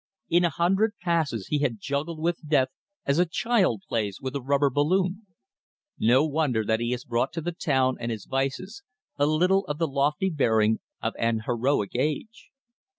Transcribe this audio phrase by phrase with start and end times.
[0.29, 2.69] In a hundred passes he had juggled with death
[3.05, 5.27] as a child plays with a rubber balloon.
[5.99, 8.81] No wonder that he has brought to the town and his vices
[9.19, 12.49] a little of the lofty bearing of an heroic age.